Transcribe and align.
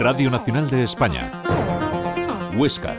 Radio 0.00 0.30
Nacional 0.30 0.70
de 0.70 0.82
España. 0.82 1.30
Huesca 2.56 2.96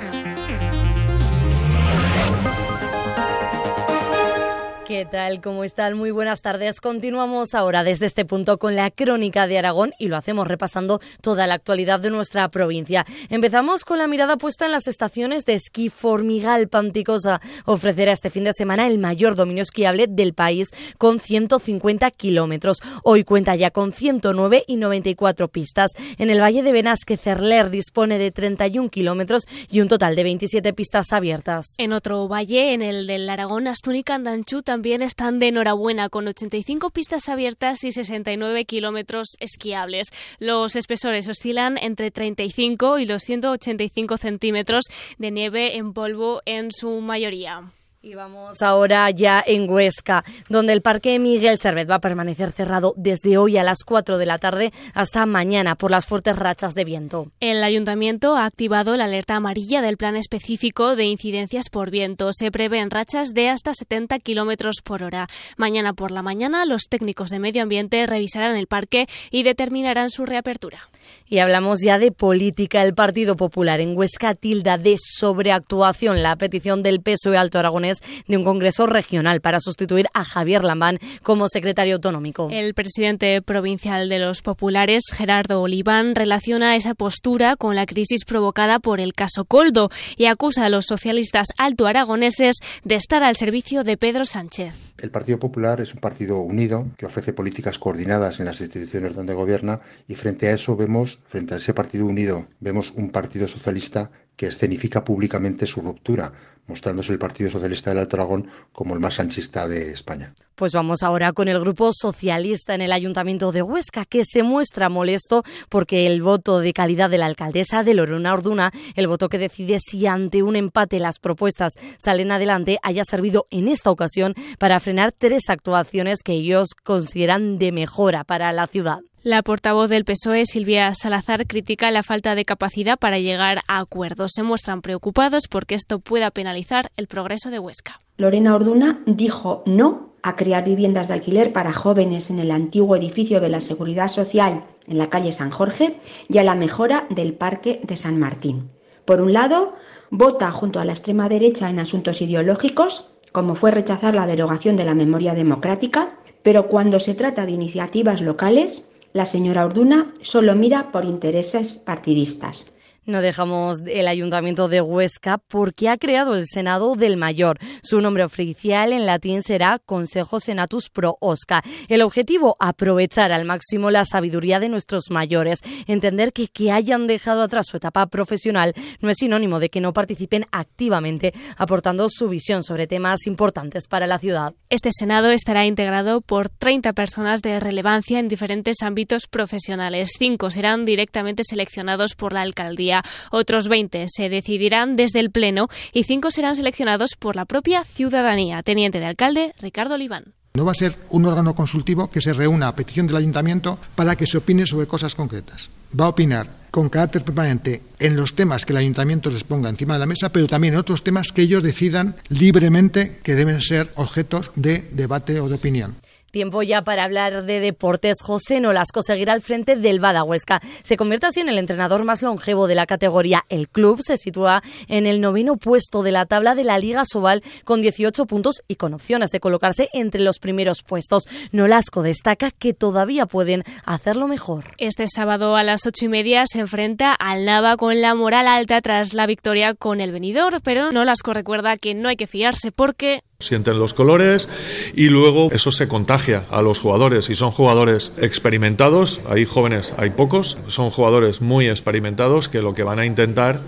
¿Qué 4.91 5.05
tal? 5.05 5.39
¿Cómo 5.39 5.63
están? 5.63 5.97
Muy 5.97 6.11
buenas 6.11 6.41
tardes. 6.41 6.81
Continuamos 6.81 7.53
ahora 7.53 7.85
desde 7.85 8.07
este 8.07 8.25
punto 8.25 8.57
con 8.57 8.75
la 8.75 8.91
crónica 8.91 9.47
de 9.47 9.57
Aragón 9.57 9.93
y 9.97 10.09
lo 10.09 10.17
hacemos 10.17 10.49
repasando 10.49 10.99
toda 11.21 11.47
la 11.47 11.53
actualidad 11.53 12.01
de 12.01 12.09
nuestra 12.09 12.49
provincia. 12.49 13.05
Empezamos 13.29 13.85
con 13.85 13.99
la 13.99 14.07
mirada 14.07 14.35
puesta 14.35 14.65
en 14.65 14.73
las 14.73 14.87
estaciones 14.87 15.45
de 15.45 15.53
esquí 15.53 15.87
Formigal 15.87 16.67
Panticosa. 16.67 17.39
Ofrecerá 17.63 18.11
este 18.11 18.29
fin 18.29 18.43
de 18.43 18.51
semana 18.51 18.85
el 18.85 18.97
mayor 18.97 19.37
dominio 19.37 19.63
esquiable 19.63 20.07
del 20.09 20.33
país 20.33 20.67
con 20.97 21.21
150 21.21 22.11
kilómetros. 22.11 22.79
Hoy 23.05 23.23
cuenta 23.23 23.55
ya 23.55 23.71
con 23.71 23.93
109 23.93 24.65
y 24.67 24.75
94 24.75 25.47
pistas. 25.47 25.91
En 26.17 26.29
el 26.29 26.41
Valle 26.41 26.63
de 26.63 26.73
Benasque, 26.73 27.15
Cerler 27.15 27.69
dispone 27.69 28.17
de 28.17 28.31
31 28.31 28.89
kilómetros 28.89 29.43
y 29.69 29.79
un 29.79 29.87
total 29.87 30.17
de 30.17 30.23
27 30.23 30.73
pistas 30.73 31.13
abiertas. 31.13 31.75
En 31.77 31.93
otro 31.93 32.27
valle, 32.27 32.73
en 32.73 32.81
el 32.81 33.07
del 33.07 33.29
Aragón, 33.29 33.69
Astúnica, 33.69 34.15
Andanchú, 34.15 34.63
también 34.63 34.80
están 34.83 35.39
de 35.39 35.49
enhorabuena 35.49 36.09
con 36.09 36.27
85 36.27 36.89
pistas 36.89 37.29
abiertas 37.29 37.83
y 37.83 37.91
69 37.91 38.65
kilómetros 38.65 39.27
esquiables. 39.39 40.07
Los 40.39 40.75
espesores 40.75 41.27
oscilan 41.27 41.77
entre 41.77 42.09
35 42.09 42.99
y 42.99 43.05
los 43.05 43.21
185 43.23 44.17
centímetros 44.17 44.85
de 45.17 45.31
nieve 45.31 45.77
en 45.77 45.93
polvo 45.93 46.41
en 46.45 46.71
su 46.71 46.99
mayoría. 46.99 47.71
Y 48.03 48.15
vamos 48.15 48.63
ahora 48.63 49.11
ya 49.11 49.43
en 49.45 49.69
Huesca, 49.69 50.23
donde 50.49 50.73
el 50.73 50.81
Parque 50.81 51.19
Miguel 51.19 51.59
Servet 51.59 51.87
va 51.87 51.97
a 51.97 51.99
permanecer 51.99 52.51
cerrado 52.51 52.95
desde 52.97 53.37
hoy 53.37 53.59
a 53.59 53.63
las 53.63 53.83
4 53.85 54.17
de 54.17 54.25
la 54.25 54.39
tarde 54.39 54.73
hasta 54.95 55.27
mañana 55.27 55.75
por 55.75 55.91
las 55.91 56.07
fuertes 56.07 56.35
rachas 56.35 56.73
de 56.73 56.83
viento. 56.83 57.27
El 57.39 57.63
ayuntamiento 57.63 58.35
ha 58.37 58.45
activado 58.45 58.97
la 58.97 59.03
alerta 59.03 59.35
amarilla 59.35 59.83
del 59.83 59.97
plan 59.97 60.15
específico 60.15 60.95
de 60.95 61.05
incidencias 61.05 61.69
por 61.69 61.91
viento. 61.91 62.33
Se 62.33 62.49
prevén 62.49 62.89
rachas 62.89 63.35
de 63.35 63.49
hasta 63.49 63.75
70 63.75 64.17
kilómetros 64.17 64.77
por 64.83 65.03
hora. 65.03 65.27
Mañana 65.55 65.93
por 65.93 66.09
la 66.09 66.23
mañana, 66.23 66.65
los 66.65 66.85
técnicos 66.89 67.29
de 67.29 67.37
medio 67.37 67.61
ambiente 67.61 68.07
revisarán 68.07 68.57
el 68.57 68.65
parque 68.65 69.05
y 69.29 69.43
determinarán 69.43 70.09
su 70.09 70.25
reapertura. 70.25 70.79
Y 71.27 71.37
hablamos 71.37 71.81
ya 71.83 71.99
de 71.99 72.11
política. 72.11 72.81
El 72.81 72.95
Partido 72.95 73.35
Popular 73.35 73.79
en 73.79 73.95
Huesca 73.95 74.33
tilda 74.33 74.79
de 74.79 74.95
sobreactuación 74.97 76.23
la 76.23 76.35
petición 76.35 76.81
del 76.81 77.01
PSOE 77.01 77.37
Alto 77.37 77.59
Aragonés 77.59 77.90
de 78.27 78.37
un 78.37 78.43
Congreso 78.43 78.87
regional 78.87 79.41
para 79.41 79.59
sustituir 79.59 80.07
a 80.13 80.23
Javier 80.23 80.63
Lambán 80.63 80.99
como 81.23 81.47
secretario 81.49 81.95
autonómico. 81.95 82.49
El 82.51 82.73
presidente 82.73 83.41
provincial 83.41 84.09
de 84.09 84.19
los 84.19 84.41
populares, 84.41 85.03
Gerardo 85.11 85.61
Oliván, 85.61 86.15
relaciona 86.15 86.75
esa 86.75 86.93
postura 86.93 87.55
con 87.55 87.75
la 87.75 87.85
crisis 87.85 88.25
provocada 88.25 88.79
por 88.79 88.99
el 88.99 89.13
caso 89.13 89.45
Coldo 89.45 89.89
y 90.17 90.25
acusa 90.25 90.65
a 90.65 90.69
los 90.69 90.85
socialistas 90.85 91.47
alto 91.57 91.87
aragoneses 91.87 92.55
de 92.83 92.95
estar 92.95 93.23
al 93.23 93.35
servicio 93.35 93.83
de 93.83 93.97
Pedro 93.97 94.25
Sánchez. 94.25 94.93
El 94.97 95.09
Partido 95.09 95.39
Popular 95.39 95.81
es 95.81 95.93
un 95.93 95.99
partido 95.99 96.39
unido 96.39 96.87
que 96.97 97.05
ofrece 97.05 97.33
políticas 97.33 97.79
coordinadas 97.79 98.39
en 98.39 98.45
las 98.45 98.61
instituciones 98.61 99.15
donde 99.15 99.33
gobierna 99.33 99.81
y 100.07 100.15
frente 100.15 100.47
a 100.47 100.53
eso 100.53 100.75
vemos, 100.75 101.19
frente 101.27 101.55
a 101.55 101.57
ese 101.57 101.73
partido 101.73 102.05
unido, 102.05 102.47
vemos 102.59 102.91
un 102.95 103.09
partido 103.09 103.47
socialista 103.47 104.11
que 104.35 104.47
escenifica 104.47 105.03
públicamente 105.03 105.67
su 105.67 105.81
ruptura, 105.81 106.31
mostrándose 106.71 107.11
el 107.11 107.19
Partido 107.19 107.51
Socialista 107.51 107.91
del 107.91 107.99
Alto 107.99 108.15
Aragón 108.15 108.47
como 108.71 108.93
el 108.93 108.99
más 108.99 109.15
sanchista 109.15 109.67
de 109.67 109.91
España. 109.91 110.33
Pues 110.55 110.73
vamos 110.73 111.03
ahora 111.03 111.33
con 111.33 111.47
el 111.47 111.59
grupo 111.59 111.91
socialista 111.91 112.75
en 112.75 112.81
el 112.81 112.91
Ayuntamiento 112.91 113.51
de 113.51 113.61
Huesca, 113.61 114.05
que 114.05 114.23
se 114.25 114.43
muestra 114.43 114.89
molesto 114.89 115.43
porque 115.69 116.07
el 116.07 116.21
voto 116.21 116.59
de 116.59 116.71
calidad 116.71 117.09
de 117.09 117.17
la 117.17 117.25
alcaldesa 117.25 117.83
de 117.83 117.93
Lorena 117.93 118.33
Orduna, 118.33 118.71
el 118.95 119.07
voto 119.07 119.27
que 119.27 119.37
decide 119.37 119.79
si 119.79 120.07
ante 120.07 120.43
un 120.43 120.55
empate 120.55 120.99
las 120.99 121.19
propuestas 121.19 121.73
salen 121.97 122.31
adelante, 122.31 122.77
haya 122.83 123.03
servido 123.03 123.47
en 123.49 123.67
esta 123.67 123.91
ocasión 123.91 124.33
para 124.59 124.79
frenar 124.79 125.11
tres 125.11 125.49
actuaciones 125.49 126.23
que 126.23 126.33
ellos 126.33 126.69
consideran 126.83 127.57
de 127.57 127.71
mejora 127.71 128.23
para 128.23 128.51
la 128.51 128.67
ciudad. 128.67 128.99
La 129.23 129.43
portavoz 129.43 129.87
del 129.87 130.03
PSOE, 130.03 130.47
Silvia 130.47 130.91
Salazar, 130.95 131.45
critica 131.45 131.91
la 131.91 132.01
falta 132.01 132.33
de 132.33 132.43
capacidad 132.43 132.97
para 132.97 133.19
llegar 133.19 133.59
a 133.67 133.77
acuerdos. 133.77 134.31
Se 134.33 134.41
muestran 134.41 134.81
preocupados 134.81 135.43
porque 135.47 135.75
esto 135.75 135.99
pueda 135.99 136.31
penalizar 136.31 136.89
el 136.97 137.05
progreso 137.05 137.51
de 137.51 137.59
Huesca. 137.59 137.99
Lorena 138.17 138.55
Orduna 138.55 139.03
dijo 139.05 139.61
no 139.67 140.15
a 140.23 140.35
crear 140.35 140.63
viviendas 140.63 141.07
de 141.07 141.13
alquiler 141.13 141.53
para 141.53 141.71
jóvenes 141.71 142.31
en 142.31 142.39
el 142.39 142.49
antiguo 142.49 142.95
edificio 142.95 143.39
de 143.39 143.49
la 143.49 143.61
Seguridad 143.61 144.07
Social 144.07 144.63
en 144.87 144.97
la 144.97 145.11
calle 145.11 145.31
San 145.31 145.51
Jorge 145.51 145.97
y 146.27 146.39
a 146.39 146.43
la 146.43 146.55
mejora 146.55 147.05
del 147.11 147.33
Parque 147.33 147.79
de 147.83 147.97
San 147.97 148.17
Martín. 148.17 148.71
Por 149.05 149.21
un 149.21 149.33
lado, 149.33 149.75
vota 150.09 150.49
junto 150.49 150.79
a 150.79 150.85
la 150.85 150.93
extrema 150.93 151.29
derecha 151.29 151.69
en 151.69 151.77
asuntos 151.77 152.23
ideológicos, 152.23 153.11
como 153.31 153.53
fue 153.53 153.69
rechazar 153.69 154.15
la 154.15 154.25
derogación 154.25 154.77
de 154.77 154.85
la 154.85 154.95
memoria 154.95 155.35
democrática, 155.35 156.17
pero 156.41 156.69
cuando 156.69 156.99
se 156.99 157.13
trata 157.13 157.45
de 157.45 157.51
iniciativas 157.51 158.19
locales, 158.19 158.87
la 159.13 159.25
señora 159.25 159.65
Orduna 159.65 160.13
solo 160.21 160.55
mira 160.55 160.91
por 160.91 161.05
intereses 161.05 161.75
partidistas. 161.75 162.65
No 163.07 163.21
dejamos 163.21 163.79
el 163.87 164.07
Ayuntamiento 164.07 164.67
de 164.67 164.79
Huesca 164.79 165.39
porque 165.39 165.89
ha 165.89 165.97
creado 165.97 166.35
el 166.35 166.45
Senado 166.45 166.95
del 166.95 167.17
Mayor. 167.17 167.57
Su 167.81 167.99
nombre 167.99 168.23
oficial 168.23 168.93
en 168.93 169.07
latín 169.07 169.41
será 169.41 169.79
Consejo 169.79 170.39
Senatus 170.39 170.91
Pro 170.91 171.17
Osca. 171.19 171.63
El 171.87 172.03
objetivo, 172.03 172.55
aprovechar 172.59 173.31
al 173.31 173.43
máximo 173.43 173.89
la 173.89 174.05
sabiduría 174.05 174.59
de 174.59 174.69
nuestros 174.69 175.09
mayores. 175.09 175.61
Entender 175.87 176.31
que 176.31 176.47
que 176.47 176.71
hayan 176.71 177.07
dejado 177.07 177.41
atrás 177.41 177.65
su 177.71 177.77
etapa 177.77 178.05
profesional 178.05 178.75
no 178.99 179.09
es 179.09 179.17
sinónimo 179.17 179.59
de 179.59 179.69
que 179.69 179.81
no 179.81 179.93
participen 179.93 180.45
activamente, 180.51 181.33
aportando 181.57 182.07
su 182.07 182.29
visión 182.29 182.61
sobre 182.61 182.85
temas 182.85 183.25
importantes 183.25 183.87
para 183.87 184.05
la 184.05 184.19
ciudad. 184.19 184.53
Este 184.69 184.91
Senado 184.91 185.31
estará 185.31 185.65
integrado 185.65 186.21
por 186.21 186.49
30 186.49 186.93
personas 186.93 187.41
de 187.41 187.59
relevancia 187.59 188.19
en 188.19 188.27
diferentes 188.27 188.83
ámbitos 188.83 189.25
profesionales. 189.25 190.11
Cinco 190.19 190.51
serán 190.51 190.85
directamente 190.85 191.41
seleccionados 191.43 192.13
por 192.13 192.31
la 192.31 192.41
alcaldía 192.41 192.90
otros 193.31 193.67
20 193.67 194.07
se 194.09 194.29
decidirán 194.29 194.95
desde 194.95 195.19
el 195.19 195.31
Pleno 195.31 195.67
y 195.93 196.03
5 196.03 196.31
serán 196.31 196.55
seleccionados 196.55 197.15
por 197.17 197.35
la 197.35 197.45
propia 197.45 197.83
ciudadanía. 197.83 198.63
Teniente 198.63 198.99
de 198.99 199.05
alcalde 199.05 199.53
Ricardo 199.59 199.95
Oliván. 199.95 200.33
No 200.53 200.65
va 200.65 200.71
a 200.71 200.75
ser 200.75 200.93
un 201.09 201.25
órgano 201.25 201.55
consultivo 201.55 202.11
que 202.11 202.19
se 202.19 202.33
reúna 202.33 202.67
a 202.67 202.75
petición 202.75 203.07
del 203.07 203.15
ayuntamiento 203.15 203.79
para 203.95 204.17
que 204.17 204.27
se 204.27 204.37
opine 204.37 204.67
sobre 204.67 204.85
cosas 204.85 205.15
concretas. 205.15 205.69
Va 205.97 206.05
a 206.05 206.09
opinar 206.09 206.47
con 206.71 206.89
carácter 206.89 207.23
permanente 207.23 207.81
en 207.99 208.15
los 208.15 208.35
temas 208.35 208.65
que 208.65 208.73
el 208.73 208.77
ayuntamiento 208.77 209.29
les 209.29 209.43
ponga 209.43 209.69
encima 209.69 209.93
de 209.93 209.99
la 210.01 210.05
mesa, 210.05 210.29
pero 210.29 210.47
también 210.47 210.73
en 210.73 210.79
otros 210.79 211.03
temas 211.03 211.31
que 211.31 211.43
ellos 211.43 211.63
decidan 211.63 212.15
libremente 212.29 213.19
que 213.23 213.35
deben 213.35 213.61
ser 213.61 213.91
objetos 213.95 214.51
de 214.55 214.89
debate 214.91 215.39
o 215.39 215.47
de 215.47 215.55
opinión. 215.55 215.95
Tiempo 216.31 216.63
ya 216.63 216.81
para 216.81 217.03
hablar 217.03 217.43
de 217.43 217.59
deportes. 217.59 218.17
José 218.21 218.59
Nolasco 218.61 219.03
seguirá 219.03 219.33
al 219.33 219.41
frente 219.41 219.75
del 219.75 219.99
Badahuesca. 219.99 220.61
Se 220.83 220.95
convierte 220.95 221.27
así 221.27 221.41
en 221.41 221.49
el 221.49 221.57
entrenador 221.57 222.05
más 222.05 222.21
longevo 222.21 222.67
de 222.67 222.75
la 222.75 222.85
categoría. 222.85 223.43
El 223.49 223.67
club 223.67 224.01
se 224.01 224.15
sitúa 224.15 224.63
en 224.87 225.05
el 225.05 225.19
noveno 225.19 225.57
puesto 225.57 226.03
de 226.03 226.11
la 226.11 226.25
tabla 226.25 226.55
de 226.55 226.63
la 226.63 226.79
Liga 226.79 227.03
Sobal 227.05 227.43
con 227.65 227.81
18 227.81 228.25
puntos 228.25 228.61
y 228.67 228.75
con 228.75 228.93
opciones 228.93 229.29
de 229.31 229.41
colocarse 229.41 229.89
entre 229.93 230.21
los 230.21 230.39
primeros 230.39 230.83
puestos. 230.83 231.23
Nolasco 231.51 232.01
destaca 232.01 232.51
que 232.51 232.73
todavía 232.73 233.25
pueden 233.25 233.63
hacerlo 233.85 234.27
mejor. 234.27 234.63
Este 234.77 235.07
sábado 235.07 235.55
a 235.55 235.63
las 235.63 235.85
ocho 235.85 236.05
y 236.05 236.07
media 236.07 236.45
se 236.45 236.59
enfrenta 236.59 237.13
al 237.13 237.45
Nava 237.45 237.75
con 237.75 238.01
la 238.01 238.15
moral 238.15 238.47
alta 238.47 238.81
tras 238.81 239.13
la 239.13 239.27
victoria 239.27 239.73
con 239.73 239.99
el 239.99 240.11
venidor, 240.11 240.61
pero 240.63 240.91
Nolasco 240.91 241.33
recuerda 241.33 241.77
que 241.77 241.93
no 241.93 242.07
hay 242.07 242.15
que 242.15 242.27
fiarse 242.27 242.71
porque 242.71 243.23
sienten 243.41 243.79
los 243.79 243.93
colores 243.93 244.49
y 244.93 245.09
luego 245.09 245.49
eso 245.51 245.71
se 245.71 245.87
contagia 245.87 246.43
a 246.49 246.61
los 246.61 246.79
jugadores 246.79 247.29
y 247.29 247.35
son 247.35 247.51
jugadores 247.51 248.13
experimentados, 248.17 249.19
hay 249.29 249.45
jóvenes, 249.45 249.93
hay 249.97 250.11
pocos, 250.11 250.57
son 250.67 250.89
jugadores 250.89 251.41
muy 251.41 251.67
experimentados 251.69 252.49
que 252.49 252.61
lo 252.61 252.73
que 252.73 252.83
van 252.83 252.99
a 252.99 253.05
intentar 253.05 253.61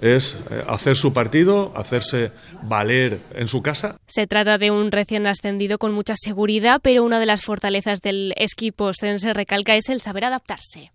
es 0.00 0.38
eh, 0.50 0.64
hacer 0.66 0.96
su 0.96 1.12
partido, 1.12 1.72
hacerse 1.76 2.32
valer 2.62 3.20
en 3.34 3.48
su 3.48 3.62
casa. 3.62 3.96
Se 4.06 4.26
trata 4.26 4.58
de 4.58 4.70
un 4.70 4.90
recién 4.90 5.26
ascendido 5.26 5.78
con 5.78 5.92
mucha 5.92 6.14
seguridad, 6.16 6.80
pero 6.82 7.04
una 7.04 7.20
de 7.20 7.26
las 7.26 7.42
fortalezas 7.42 8.00
del 8.00 8.34
equipo 8.36 8.92
se 8.92 9.32
recalca 9.32 9.74
es 9.74 9.88
el 9.88 10.00
saber 10.00 10.24
adaptarse. 10.24 10.90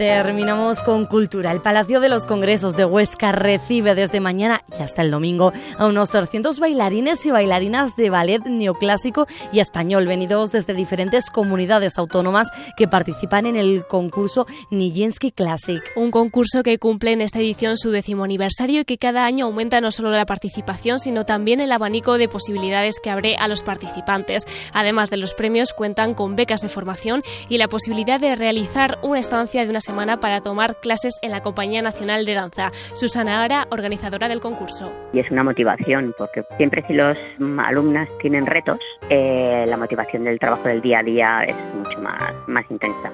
Terminamos 0.00 0.82
con 0.82 1.04
cultura. 1.04 1.52
El 1.52 1.60
Palacio 1.60 2.00
de 2.00 2.08
los 2.08 2.24
Congresos 2.24 2.74
de 2.74 2.86
Huesca 2.86 3.32
recibe 3.32 3.94
desde 3.94 4.18
mañana 4.18 4.62
y 4.78 4.82
hasta 4.82 5.02
el 5.02 5.10
domingo 5.10 5.52
a 5.76 5.84
unos 5.84 6.08
300 6.08 6.58
bailarines 6.58 7.26
y 7.26 7.30
bailarinas 7.30 7.96
de 7.96 8.08
ballet 8.08 8.42
neoclásico 8.46 9.26
y 9.52 9.60
español 9.60 10.06
venidos 10.06 10.52
desde 10.52 10.72
diferentes 10.72 11.28
comunidades 11.28 11.98
autónomas 11.98 12.48
que 12.78 12.88
participan 12.88 13.44
en 13.44 13.56
el 13.56 13.84
concurso 13.86 14.46
Nijinsky 14.70 15.32
Classic. 15.32 15.82
Un 15.96 16.10
concurso 16.10 16.62
que 16.62 16.78
cumple 16.78 17.12
en 17.12 17.20
esta 17.20 17.40
edición 17.40 17.76
su 17.76 17.90
décimo 17.90 18.24
aniversario 18.24 18.80
y 18.80 18.84
que 18.86 18.96
cada 18.96 19.26
año 19.26 19.44
aumenta 19.44 19.82
no 19.82 19.90
solo 19.90 20.10
la 20.12 20.24
participación, 20.24 20.98
sino 20.98 21.26
también 21.26 21.60
el 21.60 21.72
abanico 21.72 22.16
de 22.16 22.26
posibilidades 22.26 23.00
que 23.00 23.10
abre 23.10 23.36
a 23.36 23.48
los 23.48 23.62
participantes. 23.62 24.44
Además 24.72 25.10
de 25.10 25.18
los 25.18 25.34
premios, 25.34 25.74
cuentan 25.74 26.14
con 26.14 26.36
becas 26.36 26.62
de 26.62 26.70
formación 26.70 27.22
y 27.50 27.58
la 27.58 27.68
posibilidad 27.68 28.18
de 28.18 28.34
realizar 28.34 28.98
una 29.02 29.20
estancia 29.20 29.62
de 29.62 29.68
una 29.68 29.82
semana 29.90 30.20
para 30.20 30.40
tomar 30.40 30.76
clases 30.76 31.18
en 31.20 31.32
la 31.32 31.42
Compañía 31.42 31.82
Nacional 31.82 32.24
de 32.24 32.34
Danza. 32.34 32.70
Susana 32.94 33.42
Ara, 33.42 33.66
organizadora 33.70 34.28
del 34.28 34.38
concurso. 34.38 34.92
Y 35.12 35.18
es 35.18 35.28
una 35.32 35.42
motivación, 35.42 36.14
porque 36.16 36.44
siempre 36.56 36.84
si 36.86 36.92
los 36.92 37.18
alumnas 37.58 38.08
tienen 38.20 38.46
retos, 38.46 38.78
eh, 39.08 39.64
la 39.66 39.76
motivación 39.76 40.22
del 40.22 40.38
trabajo 40.38 40.68
del 40.68 40.80
día 40.80 41.00
a 41.00 41.02
día 41.02 41.42
es 41.44 41.56
mucho 41.74 41.98
más, 42.00 42.22
más 42.46 42.64
intensa. 42.70 43.10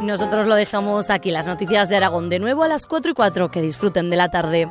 Nosotros 0.00 0.48
lo 0.48 0.56
dejamos 0.56 1.10
aquí, 1.10 1.30
las 1.30 1.46
noticias 1.46 1.88
de 1.88 1.96
Aragón, 1.96 2.28
de 2.28 2.40
nuevo 2.40 2.64
a 2.64 2.68
las 2.68 2.88
4 2.88 3.12
y 3.12 3.14
4. 3.14 3.52
Que 3.52 3.62
disfruten 3.62 4.10
de 4.10 4.16
la 4.16 4.30
tarde. 4.30 4.68